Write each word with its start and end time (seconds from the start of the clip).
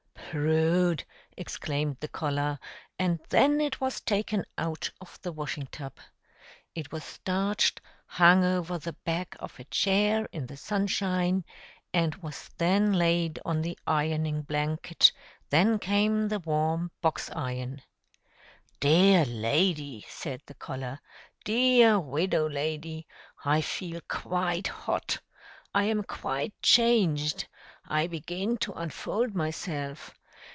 "Prude!" 0.33 1.03
exclaimed 1.35 1.97
the 1.99 2.07
collar; 2.07 2.57
and 2.97 3.19
then 3.27 3.59
it 3.59 3.81
was 3.81 3.99
taken 3.99 4.45
out 4.57 4.89
of 5.01 5.19
the 5.23 5.31
washing 5.33 5.67
tub. 5.69 5.97
It 6.73 6.89
was 6.89 7.03
starched, 7.03 7.81
hung 8.05 8.45
over 8.45 8.77
the 8.77 8.93
back 8.93 9.35
of 9.41 9.59
a 9.59 9.65
chair 9.65 10.25
in 10.31 10.45
the 10.47 10.55
sunshine, 10.55 11.43
and 11.93 12.15
was 12.15 12.49
then 12.57 12.93
laid 12.93 13.39
on 13.43 13.61
the 13.61 13.77
ironing 13.85 14.43
blanket; 14.43 15.11
then 15.49 15.77
came 15.79 16.29
the 16.29 16.39
warm 16.39 16.91
box 17.01 17.29
iron. 17.31 17.81
"Dear 18.79 19.25
lady!" 19.25 20.05
said 20.07 20.43
the 20.45 20.53
collar. 20.55 21.01
"Dear 21.43 21.99
widow 21.99 22.47
lady! 22.47 23.05
I 23.43 23.59
feel 23.59 23.99
quite 24.07 24.69
hot. 24.69 25.19
I 25.75 25.83
am 25.83 26.03
quite 26.03 26.53
changed. 26.61 27.49
I 27.85 28.07
begin 28.07 28.55
to 28.59 28.71
unfold 28.71 29.35
myself. 29.35 30.15